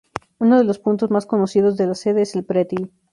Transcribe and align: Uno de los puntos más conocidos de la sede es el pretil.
Uno 0.39 0.57
de 0.57 0.63
los 0.63 0.79
puntos 0.79 1.11
más 1.11 1.27
conocidos 1.27 1.77
de 1.77 1.85
la 1.85 1.93
sede 1.93 2.23
es 2.23 2.33
el 2.35 2.43
pretil. 2.43 2.91